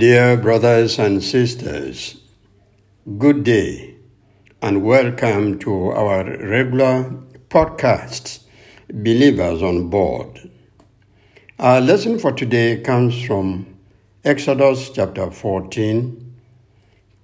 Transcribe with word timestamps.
Dear 0.00 0.38
brothers 0.38 0.98
and 0.98 1.22
sisters, 1.22 2.16
good 3.18 3.44
day 3.44 3.96
and 4.62 4.82
welcome 4.82 5.58
to 5.58 5.90
our 5.90 6.24
regular 6.24 7.16
podcast, 7.50 8.38
Believers 8.88 9.62
on 9.62 9.90
Board. 9.90 10.50
Our 11.58 11.82
lesson 11.82 12.18
for 12.18 12.32
today 12.32 12.80
comes 12.80 13.20
from 13.22 13.76
Exodus 14.24 14.88
chapter 14.88 15.30
14, 15.30 16.34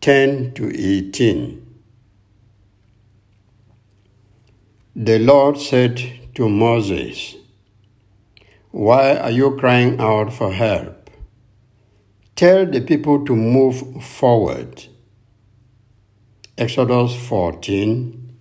10 0.02 0.52
to 0.52 0.68
18. 0.68 1.80
The 4.96 5.18
Lord 5.18 5.56
said 5.56 6.02
to 6.34 6.50
Moses, 6.50 7.36
Why 8.70 9.16
are 9.16 9.30
you 9.30 9.56
crying 9.56 9.98
out 9.98 10.30
for 10.30 10.52
help? 10.52 11.05
Tell 12.36 12.66
the 12.66 12.82
people 12.82 13.24
to 13.24 13.34
move 13.34 14.04
forward. 14.04 14.84
Exodus 16.58 17.16
14 17.28 18.38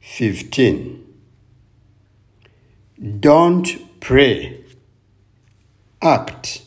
15. 0.00 1.14
Don't 3.18 4.00
pray, 4.00 4.64
act. 6.00 6.62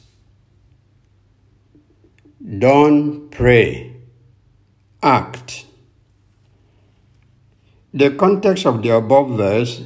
Don't 2.60 3.30
pray, 3.30 3.96
act. 5.02 5.66
The 7.94 8.12
context 8.12 8.66
of 8.66 8.84
the 8.84 8.90
above 8.90 9.38
verse 9.38 9.84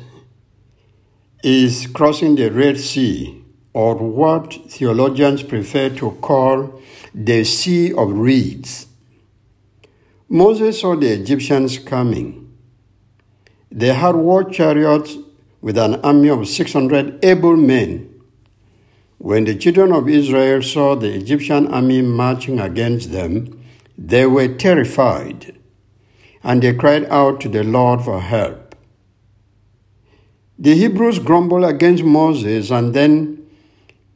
is 1.44 1.86
crossing 1.86 2.34
the 2.34 2.50
Red 2.50 2.80
Sea 2.80 3.43
or 3.74 3.96
what 3.96 4.54
theologians 4.70 5.44
prefer 5.44 5.90
to 5.90 6.12
call 6.22 6.82
the 7.14 7.44
Sea 7.44 7.92
of 7.94 8.12
Reeds. 8.18 8.88
Moses 10.30 10.82
saw 10.82 10.96
the 10.96 11.10
Egyptians 11.12 11.78
coming. 11.80 12.56
They 13.72 13.94
had 13.94 14.16
war 14.16 14.44
chariots 14.44 15.18
with 15.62 15.78
an 15.78 15.96
army 16.02 16.30
of 16.30 16.48
600 16.48 17.24
able 17.26 17.56
men. 17.56 18.10
When 19.18 19.46
the 19.46 19.56
children 19.56 19.92
of 19.92 20.10
Israel 20.10 20.62
saw 20.62 20.96
the 20.96 21.14
Egyptian 21.14 21.68
army 21.68 22.02
marching 22.02 22.60
against 22.60 23.12
them, 23.12 23.64
they 23.98 24.26
were 24.26 24.50
terrified, 24.50 25.58
and 26.44 26.62
they 26.62 26.74
cried 26.74 27.06
out 27.06 27.40
to 27.42 27.50
the 27.50 27.64
Lord 27.64 28.02
for 28.02 28.20
help. 28.20 28.76
The 30.60 30.76
Hebrews 30.76 31.20
grumbled 31.20 31.64
against 31.64 32.04
Moses, 32.04 32.70
and 32.70 32.94
then 32.94 33.33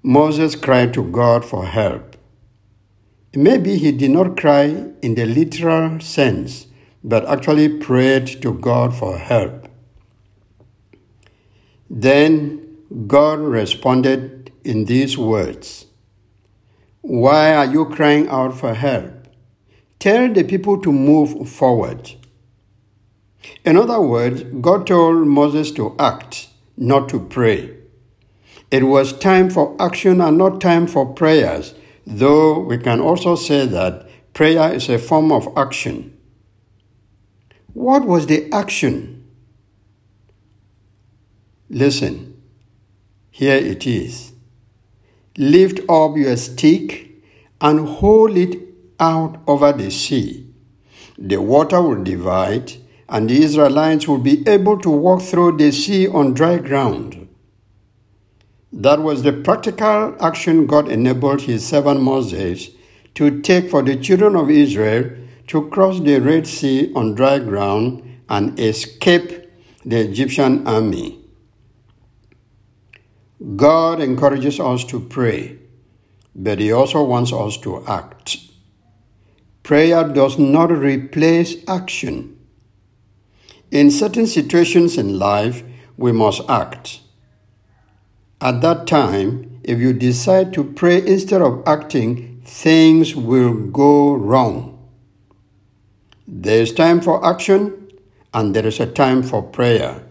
Moses 0.03 0.56
cried 0.56 0.94
to 0.94 1.03
God 1.03 1.44
for 1.44 1.66
help. 1.66 2.16
Maybe 3.36 3.78
he 3.78 3.92
did 3.92 4.12
not 4.12 4.38
cry 4.38 4.92
in 5.02 5.16
the 5.16 5.26
literal 5.26 6.00
sense, 6.00 6.67
but 7.04 7.26
actually 7.26 7.70
prayed 7.70 8.28
to 8.42 8.54
God 8.54 8.95
for 8.95 9.17
help. 9.17 9.67
Then 11.89 12.78
God 13.08 13.39
responded 13.39 14.52
in 14.64 14.86
these 14.86 15.17
words 15.17 15.86
Why 17.02 17.54
are 17.54 17.66
you 17.66 17.86
crying 17.86 18.28
out 18.30 18.58
for 18.58 18.73
help? 18.73 19.28
Tell 20.00 20.32
the 20.32 20.44
people 20.44 20.80
to 20.82 20.92
move 20.92 21.50
forward. 21.50 22.14
In 23.64 23.78
other 23.78 24.02
words, 24.02 24.44
God 24.61 24.88
told 24.88 25.28
Moses 25.28 25.72
to 25.72 25.95
act, 26.00 26.50
not 26.76 27.10
to 27.10 27.20
pray. 27.20 27.77
It 28.70 28.83
was 28.83 29.17
time 29.17 29.50
for 29.50 29.76
action 29.80 30.20
and 30.20 30.38
not 30.38 30.60
time 30.60 30.88
for 30.88 31.05
prayers, 31.05 31.73
though 32.05 32.60
we 32.60 32.78
can 32.78 33.00
also 33.00 33.36
say 33.36 33.66
that 33.66 34.10
prayer 34.33 34.73
is 34.73 34.89
a 34.89 35.00
form 35.00 35.32
of 35.32 35.48
action. 35.55 36.17
What 37.73 38.06
was 38.06 38.27
the 38.27 38.52
action? 38.52 39.26
Listen, 41.70 42.42
here 43.32 43.56
it 43.56 43.88
is. 43.88 44.33
Lift 45.38 45.80
up 45.89 46.17
your 46.17 46.36
stick 46.36 47.11
and 47.61 47.88
hold 47.88 48.36
it 48.36 48.60
out 49.00 49.39
over 49.48 49.72
the 49.72 49.92
sea. 49.92 50.52
The 51.17 51.38
water 51.38 51.82
will 51.82 52.04
divide, 52.04 52.73
and 53.08 53.30
the 53.30 53.44
Israelites 53.44 54.08
will 54.08 54.17
be 54.17 54.48
able 54.48 54.77
to 54.80 54.89
walk 54.89 55.22
through 55.22 55.58
the 55.58 55.72
sea 55.72 56.08
on 56.08 56.33
dry 56.33 56.58
ground. 56.58 57.27
That 58.80 59.02
was 59.02 59.23
the 59.23 59.33
practical 59.33 60.15
action 60.23 60.67
God 60.67 60.88
enabled 60.88 61.42
his 61.42 61.65
servant 61.65 61.99
Moses 61.99 62.70
to 63.15 63.42
take 63.42 63.71
for 63.71 63.82
the 63.82 63.95
children 63.95 64.36
of 64.36 64.52
Israel 64.52 65.10
to 65.48 65.67
cross 65.70 65.99
the 65.99 66.20
Red 66.20 66.45
Sea 66.45 66.93
on 66.93 67.15
dry 67.15 67.39
ground 67.39 68.04
and 68.30 68.60
escape 68.60 69.49
the 69.83 70.02
Egyptian 70.02 70.67
army. 70.67 71.17
God 73.55 73.99
encourages 73.99 74.60
us 74.60 74.83
to 74.86 74.99
pray, 74.99 75.58
but 76.36 76.59
He 76.59 76.71
also 76.71 77.04
wants 77.04 77.33
us 77.33 77.58
to 77.61 77.83
act. 77.88 78.38
Prayer 79.64 80.04
does 80.08 80.38
not 80.38 80.70
replace 80.71 81.55
action. 81.67 82.38
In 83.71 83.89
certain 83.89 84.27
situations 84.27 84.99
in 84.99 85.17
life, 85.17 85.64
we 85.98 86.11
must 86.11 86.48
act. 86.48 86.99
At 88.39 88.61
that 88.61 88.86
time, 88.86 89.59
if 89.64 89.80
you 89.80 89.93
decide 89.93 90.53
to 90.53 90.64
pray 90.64 91.05
instead 91.05 91.42
of 91.42 91.64
acting, 91.65 92.42
things 92.45 93.15
will 93.15 93.53
go 93.53 94.14
wrong. 94.14 94.77
There 96.27 96.61
is 96.61 96.71
time 96.71 97.02
for 97.02 97.26
action 97.26 97.89
and 98.33 98.55
there 98.55 98.65
is 98.65 98.80
a 98.80 98.86
time 98.86 99.23
for 99.23 99.42
prayer. 99.42 100.03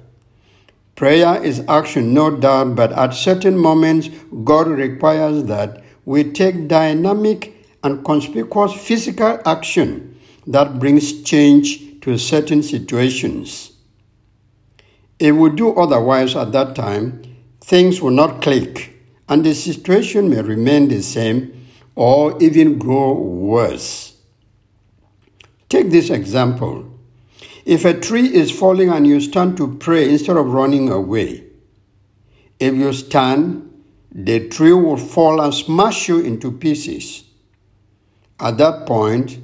Prayer 0.96 1.42
is 1.42 1.62
action, 1.68 2.14
no 2.14 2.34
doubt, 2.34 2.74
but 2.74 2.90
at 2.92 3.10
certain 3.10 3.56
moments, 3.56 4.08
God 4.44 4.66
requires 4.66 5.44
that 5.44 5.84
we 6.04 6.24
take 6.24 6.68
dynamic 6.68 7.52
and 7.84 8.04
conspicuous 8.04 8.72
physical 8.72 9.38
action 9.44 10.18
that 10.46 10.78
brings 10.78 11.22
change 11.22 12.00
to 12.00 12.18
certain 12.18 12.62
situations. 12.62 13.72
If 15.18 15.36
we 15.36 15.50
do 15.50 15.74
otherwise 15.74 16.34
at 16.34 16.52
that 16.52 16.74
time, 16.74 17.25
things 17.66 18.00
will 18.00 18.12
not 18.12 18.40
click 18.40 18.94
and 19.28 19.44
the 19.44 19.52
situation 19.52 20.30
may 20.30 20.40
remain 20.40 20.86
the 20.86 21.02
same 21.02 21.66
or 21.96 22.40
even 22.40 22.78
grow 22.78 23.12
worse. 23.12 24.16
Take 25.68 25.90
this 25.90 26.08
example. 26.10 26.88
If 27.64 27.84
a 27.84 27.98
tree 27.98 28.32
is 28.32 28.56
falling 28.56 28.90
and 28.90 29.04
you 29.04 29.20
stand 29.20 29.56
to 29.56 29.76
pray 29.78 30.08
instead 30.08 30.36
of 30.36 30.46
running 30.46 30.90
away, 30.90 31.42
if 32.60 32.72
you 32.72 32.92
stand, 32.92 33.84
the 34.12 34.48
tree 34.48 34.72
will 34.72 34.96
fall 34.96 35.40
and 35.40 35.52
smash 35.52 36.08
you 36.08 36.20
into 36.20 36.52
pieces. 36.52 37.24
At 38.38 38.58
that 38.58 38.86
point, 38.86 39.40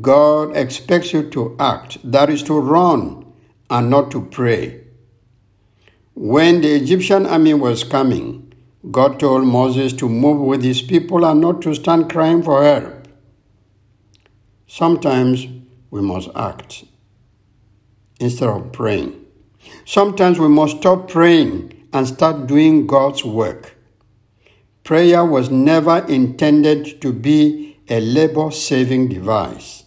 God 0.00 0.56
expects 0.56 1.12
you 1.12 1.30
to 1.30 1.54
act, 1.60 1.98
that 2.10 2.28
is 2.28 2.42
to 2.44 2.58
run 2.58 3.32
and 3.70 3.88
not 3.88 4.10
to 4.10 4.22
pray. 4.22 4.82
When 6.14 6.60
the 6.60 6.74
Egyptian 6.74 7.24
army 7.24 7.54
was 7.54 7.84
coming, 7.84 8.52
God 8.90 9.18
told 9.18 9.46
Moses 9.46 9.94
to 9.94 10.08
move 10.08 10.40
with 10.40 10.62
his 10.62 10.82
people 10.82 11.24
and 11.24 11.40
not 11.40 11.62
to 11.62 11.74
stand 11.74 12.10
crying 12.10 12.42
for 12.42 12.62
help. 12.62 13.08
Sometimes 14.66 15.46
we 15.90 16.02
must 16.02 16.28
act 16.34 16.84
instead 18.20 18.48
of 18.48 18.72
praying. 18.72 19.24
Sometimes 19.86 20.38
we 20.38 20.48
must 20.48 20.78
stop 20.78 21.08
praying 21.08 21.86
and 21.94 22.06
start 22.06 22.46
doing 22.46 22.86
God's 22.86 23.24
work. 23.24 23.74
Prayer 24.84 25.24
was 25.24 25.50
never 25.50 26.04
intended 26.08 27.00
to 27.00 27.12
be 27.12 27.78
a 27.88 28.00
labor 28.00 28.50
saving 28.50 29.08
device. 29.08 29.84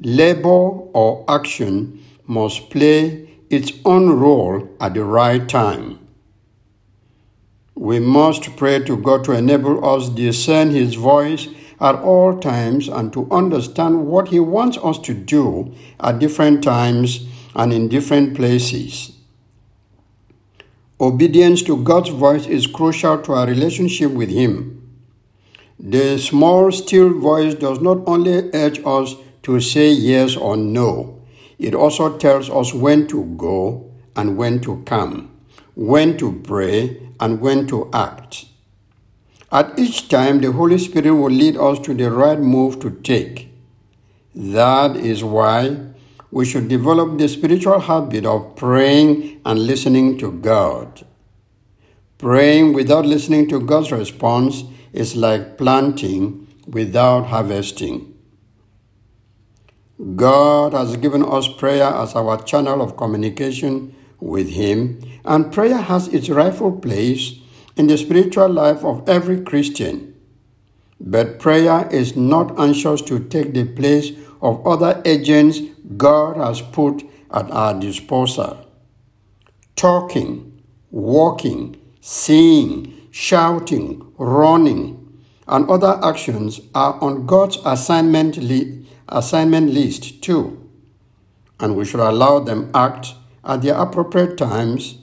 Labor 0.00 0.48
or 0.48 1.24
action 1.28 2.04
must 2.26 2.68
play 2.70 3.33
its 3.50 3.72
own 3.84 4.10
role 4.10 4.68
at 4.80 4.94
the 4.94 5.04
right 5.04 5.48
time. 5.48 5.98
We 7.74 7.98
must 7.98 8.56
pray 8.56 8.78
to 8.84 8.96
God 8.96 9.24
to 9.24 9.32
enable 9.32 9.84
us 9.84 10.08
discern 10.08 10.70
His 10.70 10.94
voice 10.94 11.48
at 11.80 11.96
all 11.96 12.38
times 12.38 12.88
and 12.88 13.12
to 13.12 13.28
understand 13.30 14.06
what 14.06 14.28
He 14.28 14.40
wants 14.40 14.78
us 14.78 14.98
to 15.00 15.14
do 15.14 15.74
at 16.00 16.18
different 16.18 16.62
times 16.62 17.26
and 17.54 17.72
in 17.72 17.88
different 17.88 18.36
places. 18.36 19.12
Obedience 21.00 21.62
to 21.62 21.82
God's 21.82 22.10
voice 22.10 22.46
is 22.46 22.68
crucial 22.68 23.18
to 23.22 23.32
our 23.32 23.46
relationship 23.46 24.12
with 24.12 24.30
Him. 24.30 24.80
The 25.78 26.18
small, 26.18 26.70
still 26.70 27.12
voice 27.18 27.54
does 27.54 27.80
not 27.80 27.98
only 28.06 28.50
urge 28.54 28.80
us 28.86 29.16
to 29.42 29.60
say 29.60 29.90
yes 29.90 30.36
or 30.36 30.56
no, 30.56 31.13
it 31.58 31.74
also 31.74 32.16
tells 32.18 32.50
us 32.50 32.74
when 32.74 33.06
to 33.08 33.24
go 33.36 33.92
and 34.16 34.36
when 34.36 34.60
to 34.60 34.82
come, 34.84 35.30
when 35.74 36.16
to 36.18 36.40
pray 36.44 37.00
and 37.20 37.40
when 37.40 37.66
to 37.68 37.90
act. 37.92 38.46
At 39.52 39.78
each 39.78 40.08
time, 40.08 40.40
the 40.40 40.52
Holy 40.52 40.78
Spirit 40.78 41.12
will 41.14 41.30
lead 41.30 41.56
us 41.56 41.78
to 41.80 41.94
the 41.94 42.10
right 42.10 42.40
move 42.40 42.80
to 42.80 42.90
take. 42.90 43.50
That 44.34 44.96
is 44.96 45.22
why 45.22 45.78
we 46.30 46.44
should 46.44 46.66
develop 46.66 47.18
the 47.18 47.28
spiritual 47.28 47.78
habit 47.78 48.26
of 48.26 48.56
praying 48.56 49.40
and 49.44 49.66
listening 49.66 50.18
to 50.18 50.32
God. 50.32 51.06
Praying 52.18 52.72
without 52.72 53.06
listening 53.06 53.48
to 53.50 53.60
God's 53.60 53.92
response 53.92 54.64
is 54.92 55.14
like 55.14 55.56
planting 55.56 56.48
without 56.66 57.26
harvesting. 57.26 58.13
God 60.16 60.72
has 60.72 60.96
given 60.96 61.24
us 61.24 61.46
prayer 61.46 61.86
as 61.86 62.16
our 62.16 62.42
channel 62.42 62.82
of 62.82 62.96
communication 62.96 63.94
with 64.18 64.50
Him, 64.50 65.00
and 65.24 65.52
prayer 65.52 65.76
has 65.76 66.08
its 66.08 66.28
rightful 66.28 66.72
place 66.72 67.34
in 67.76 67.86
the 67.86 67.96
spiritual 67.96 68.48
life 68.48 68.84
of 68.84 69.08
every 69.08 69.40
Christian. 69.42 70.14
But 71.00 71.38
prayer 71.38 71.88
is 71.92 72.16
not 72.16 72.58
anxious 72.58 73.02
to 73.02 73.20
take 73.20 73.52
the 73.54 73.64
place 73.64 74.12
of 74.40 74.66
other 74.66 75.00
agents 75.04 75.60
God 75.96 76.36
has 76.36 76.60
put 76.60 77.04
at 77.32 77.50
our 77.50 77.78
disposal. 77.78 78.66
Talking, 79.76 80.62
walking, 80.90 81.76
seeing, 82.00 83.08
shouting, 83.10 84.12
running, 84.16 85.00
and 85.46 85.68
other 85.68 86.00
actions 86.02 86.60
are 86.74 86.98
on 87.00 87.26
God's 87.26 87.58
assignment, 87.64 88.36
assignment 89.08 89.70
list 89.72 90.22
too, 90.22 90.68
and 91.60 91.76
we 91.76 91.84
should 91.84 92.00
allow 92.00 92.38
them 92.38 92.70
act 92.74 93.14
at 93.44 93.62
their 93.62 93.74
appropriate 93.74 94.36
times 94.36 94.98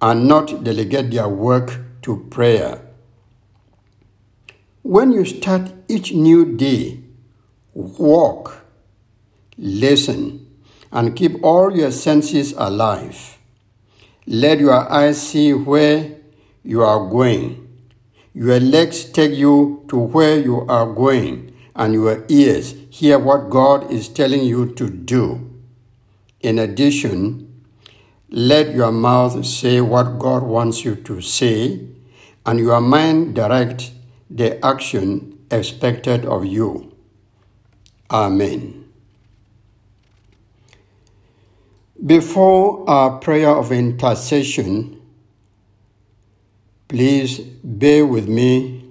and 0.00 0.26
not 0.26 0.64
delegate 0.64 1.10
their 1.10 1.28
work 1.28 1.78
to 2.02 2.26
prayer. 2.30 2.80
When 4.82 5.12
you 5.12 5.24
start 5.24 5.72
each 5.88 6.12
new 6.12 6.56
day, 6.56 7.00
walk, 7.74 8.64
listen, 9.56 10.46
and 10.90 11.14
keep 11.14 11.42
all 11.42 11.76
your 11.76 11.90
senses 11.90 12.52
alive. 12.56 13.38
Let 14.26 14.60
your 14.60 14.90
eyes 14.90 15.20
see 15.20 15.52
where 15.52 16.16
you 16.62 16.82
are 16.82 17.08
going. 17.08 17.66
Your 18.34 18.60
legs 18.60 19.04
take 19.04 19.32
you 19.32 19.84
to 19.88 19.96
where 19.98 20.38
you 20.38 20.60
are 20.68 20.92
going, 20.92 21.54
and 21.78 21.94
your 21.94 22.24
ears 22.28 22.74
hear 22.90 23.18
what 23.18 23.48
God 23.48 23.90
is 23.90 24.08
telling 24.08 24.42
you 24.42 24.74
to 24.74 24.90
do. 24.90 25.48
In 26.40 26.58
addition, 26.58 27.64
let 28.28 28.74
your 28.74 28.90
mouth 28.90 29.46
say 29.46 29.80
what 29.80 30.18
God 30.18 30.42
wants 30.42 30.84
you 30.84 30.96
to 30.96 31.20
say, 31.20 31.86
and 32.44 32.58
your 32.58 32.80
mind 32.80 33.36
direct 33.36 33.92
the 34.28 34.64
action 34.64 35.38
expected 35.50 36.26
of 36.26 36.44
you. 36.44 36.94
Amen. 38.10 38.84
Before 42.04 42.88
our 42.88 43.18
prayer 43.18 43.50
of 43.50 43.72
intercession, 43.72 45.00
please 46.88 47.38
bear 47.38 48.04
with 48.04 48.28
me 48.28 48.84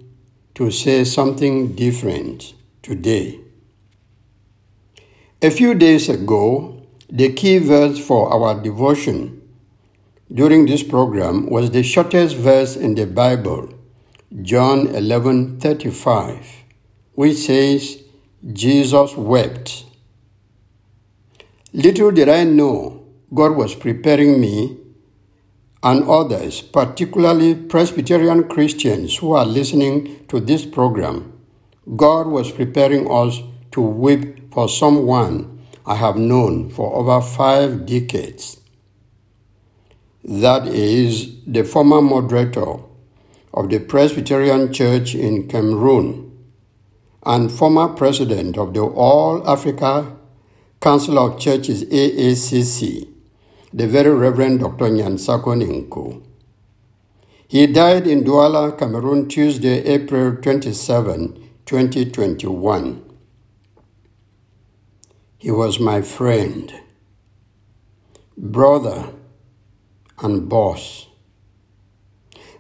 to 0.56 0.72
say 0.72 1.04
something 1.04 1.74
different 1.75 2.54
today. 2.88 3.38
A 5.42 5.51
few 5.51 5.75
days 5.75 6.07
ago, 6.07 6.88
the 7.10 7.34
key 7.34 7.57
verse 7.57 8.00
for 8.00 8.31
our 8.31 8.63
devotion 8.63 9.42
during 10.34 10.66
this 10.66 10.84
program 10.84 11.50
was 11.50 11.72
the 11.72 11.84
shortest 11.84 12.38
verse 12.38 12.78
in 12.78 12.95
the 12.95 13.06
Bible, 13.06 13.69
John 14.42 14.88
11:35, 14.88 16.63
which 17.13 17.38
says, 17.38 18.04
Jesus 18.54 19.18
wept. 19.18 19.83
Little 21.74 22.12
did 22.12 22.30
I 22.30 22.45
know 22.45 23.04
God 23.33 23.57
was 23.57 23.75
preparing 23.75 24.40
me 24.40 24.78
and 25.83 26.07
others, 26.07 26.62
particularly 26.62 27.54
Presbyterian 27.56 28.48
Christians 28.48 29.18
who 29.18 29.33
are 29.33 29.45
listening 29.45 30.25
to 30.30 30.40
this 30.40 30.66
program. 30.66 31.37
God 31.95 32.28
was 32.28 32.51
preparing 32.51 33.10
us 33.10 33.39
to 33.72 33.81
weep 33.81 34.54
for 34.54 34.68
someone 34.68 35.66
I 35.86 35.95
have 35.95 36.18
known 36.18 36.69
for 36.69 36.94
over 36.95 37.25
five 37.25 37.86
decades. 37.86 38.60
That 40.24 40.68
is 40.68 41.42
the 41.45 41.63
former 41.63 42.01
moderator 42.01 42.80
of 43.54 43.69
the 43.69 43.80
Presbyterian 43.80 44.74
Church 44.74 45.16
in 45.16 45.48
Cameroon 45.48 46.28
and 47.25 47.50
former 47.50 47.88
president 47.88 48.57
of 48.57 48.74
the 48.74 48.81
All 48.81 49.48
Africa 49.48 50.18
Council 50.81 51.18
of 51.18 51.40
Churches 51.40 51.86
AACC, 51.86 53.07
the 53.72 53.88
very 53.88 54.13
Reverend 54.13 54.60
Dr. 54.60 54.90
Nyansako-ni-Nku. 54.90 56.22
He 57.48 57.66
died 57.66 58.06
in 58.07 58.25
Douala, 58.25 58.78
Cameroon, 58.78 59.30
Tuesday, 59.30 59.83
April 59.86 60.36
27, 60.36 61.46
2021. 61.68 63.04
He 65.38 65.52
was 65.52 65.81
my 65.81 66.02
friend, 66.02 66.74
brother, 68.38 69.10
and 70.19 70.48
boss. 70.48 71.08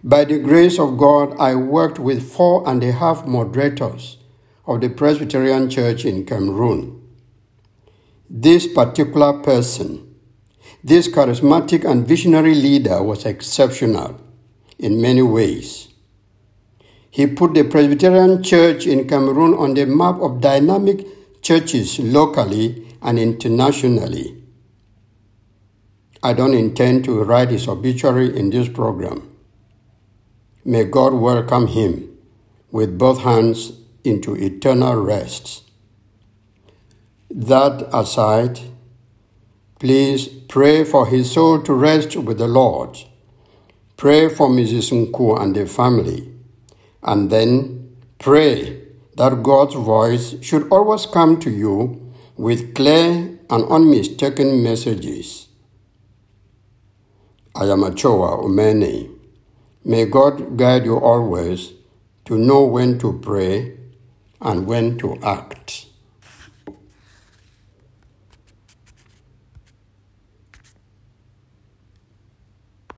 By 0.03 0.25
the 0.25 0.39
grace 0.39 0.77
of 0.77 0.97
God, 0.97 1.37
I 1.39 1.55
worked 1.55 1.99
with 1.99 2.29
four 2.29 2.67
and 2.67 2.83
a 2.83 2.91
half 2.91 3.25
moderators 3.25 4.17
of 4.65 4.81
the 4.81 4.89
Presbyterian 4.89 5.69
Church 5.69 6.03
in 6.03 6.25
Cameroon. 6.25 7.01
This 8.29 8.67
particular 8.67 9.41
person, 9.41 10.15
this 10.83 11.07
charismatic 11.07 11.89
and 11.89 12.05
visionary 12.05 12.55
leader, 12.55 13.01
was 13.01 13.25
exceptional 13.25 14.19
in 14.77 15.01
many 15.01 15.21
ways. 15.21 15.87
He 17.09 17.27
put 17.27 17.53
the 17.53 17.63
Presbyterian 17.63 18.43
Church 18.43 18.85
in 18.85 19.07
Cameroon 19.07 19.53
on 19.53 19.73
the 19.73 19.85
map 19.85 20.19
of 20.19 20.41
dynamic 20.41 21.05
churches 21.41 21.99
locally 21.99 22.87
and 23.01 23.17
internationally. 23.17 24.43
I 26.21 26.33
don't 26.33 26.53
intend 26.53 27.05
to 27.05 27.23
write 27.23 27.51
his 27.51 27.67
obituary 27.67 28.37
in 28.37 28.49
this 28.49 28.67
program. 28.67 29.29
May 30.65 30.83
God 30.83 31.13
welcome 31.13 31.67
him 31.67 32.17
with 32.71 32.97
both 32.97 33.21
hands 33.21 33.71
into 34.03 34.35
eternal 34.35 34.95
rest. 34.95 35.63
That 37.29 37.87
aside, 37.93 38.59
please 39.79 40.27
pray 40.27 40.83
for 40.83 41.07
his 41.07 41.31
soul 41.31 41.61
to 41.61 41.73
rest 41.73 42.15
with 42.15 42.39
the 42.39 42.47
Lord. 42.47 42.97
Pray 43.95 44.27
for 44.27 44.49
Mrs. 44.49 44.91
Nku 44.91 45.39
and 45.39 45.55
the 45.55 45.65
family. 45.65 46.36
And 47.03 47.29
then 47.29 47.95
pray 48.19 48.81
that 49.15 49.43
God's 49.43 49.75
voice 49.75 50.35
should 50.41 50.67
always 50.69 51.05
come 51.05 51.39
to 51.39 51.49
you 51.49 52.13
with 52.35 52.75
clear 52.75 53.39
and 53.49 53.65
unmistaken 53.65 54.61
messages. 54.61 55.47
I 57.55 57.65
am 57.65 57.83
Achoa 57.83 58.43
Umene. 58.43 59.09
May 59.83 60.05
God 60.05 60.57
guide 60.57 60.85
you 60.85 60.97
always 60.97 61.73
to 62.25 62.37
know 62.37 62.63
when 62.63 62.99
to 62.99 63.17
pray 63.19 63.77
and 64.39 64.67
when 64.67 64.97
to 64.99 65.17
act. 65.23 65.86